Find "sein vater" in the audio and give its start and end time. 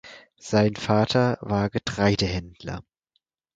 0.39-1.37